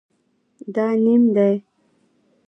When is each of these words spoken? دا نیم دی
دا 0.73 0.87
نیم 1.03 1.21
دی 1.35 1.53